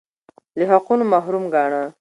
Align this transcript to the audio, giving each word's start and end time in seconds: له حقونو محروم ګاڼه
له 0.57 0.65
حقونو 0.71 1.03
محروم 1.13 1.45
ګاڼه 1.53 1.81